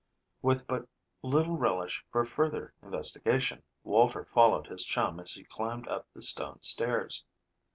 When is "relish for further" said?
1.57-2.73